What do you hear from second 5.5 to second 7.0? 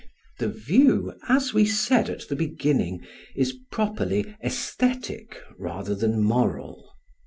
rather than moral.